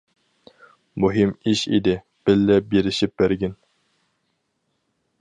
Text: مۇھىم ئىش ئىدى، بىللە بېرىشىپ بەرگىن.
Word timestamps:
مۇھىم 1.05 1.33
ئىش 1.51 1.61
ئىدى، 1.77 1.95
بىللە 2.31 2.59
بېرىشىپ 2.73 3.15
بەرگىن. 3.23 3.57